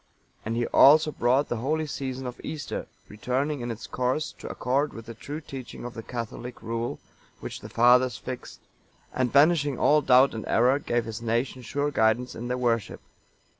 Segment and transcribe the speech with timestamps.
[0.43, 4.93] And he also brought the holy season of Easter, returning in its course, to accord
[4.93, 6.97] with the true teaching of the catholic rule
[7.39, 8.61] which the Fathers fixed,
[9.13, 13.01] and, banishing all doubt and error, gave his nation sure guidance in their worship.